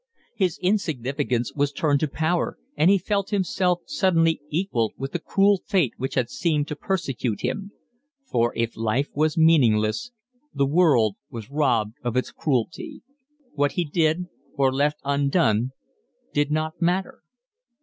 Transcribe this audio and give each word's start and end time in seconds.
His 0.35 0.57
insignificance 0.63 1.53
was 1.53 1.71
turned 1.71 1.99
to 1.99 2.07
power, 2.07 2.57
and 2.75 2.89
he 2.89 2.97
felt 2.97 3.29
himself 3.29 3.81
suddenly 3.85 4.41
equal 4.49 4.93
with 4.97 5.11
the 5.11 5.19
cruel 5.19 5.61
fate 5.67 5.93
which 5.97 6.15
had 6.15 6.27
seemed 6.27 6.67
to 6.69 6.75
persecute 6.75 7.41
him; 7.41 7.71
for, 8.25 8.51
if 8.55 8.75
life 8.75 9.09
was 9.13 9.37
meaningless, 9.37 10.09
the 10.55 10.65
world 10.65 11.17
was 11.29 11.51
robbed 11.51 11.97
of 12.01 12.17
its 12.17 12.31
cruelty. 12.31 13.03
What 13.53 13.73
he 13.73 13.85
did 13.85 14.25
or 14.55 14.73
left 14.73 14.97
undone 15.05 15.69
did 16.33 16.49
not 16.49 16.81
matter. 16.81 17.21